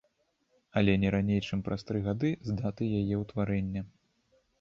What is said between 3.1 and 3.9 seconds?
ўтварэння.